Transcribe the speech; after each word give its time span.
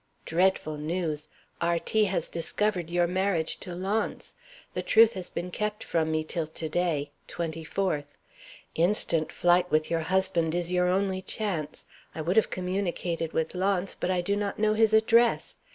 Dreadful 0.25 0.77
news. 0.77 1.27
R. 1.61 1.77
T. 1.77 2.05
has 2.05 2.27
discovered 2.27 2.89
your 2.89 3.05
marriage 3.05 3.57
to 3.59 3.75
Launce. 3.75 4.33
The 4.73 4.81
truth 4.81 5.13
has 5.13 5.29
been 5.29 5.51
kept 5.51 5.83
from 5.83 6.09
me 6.09 6.23
till 6.23 6.47
to 6.47 6.67
day 6.67 7.11
(24th). 7.27 8.17
Instant 8.73 9.31
flight 9.31 9.69
with 9.69 9.91
your 9.91 9.99
husband 9.99 10.55
is 10.55 10.71
your 10.71 10.87
only 10.87 11.21
chance. 11.21 11.85
I 12.15 12.21
would 12.21 12.35
have 12.37 12.49
communicated 12.49 13.33
with 13.33 13.53
Launce, 13.53 13.93
but 13.93 14.09
I 14.09 14.21
do 14.21 14.35
not 14.35 14.57
know 14.57 14.73
his 14.73 14.91
address. 14.91 15.55